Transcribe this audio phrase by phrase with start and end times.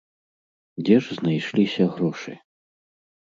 [0.87, 2.33] Дзе ж знайшліся грошы?